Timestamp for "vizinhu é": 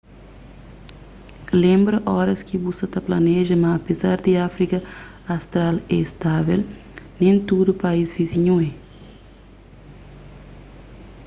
8.19-8.69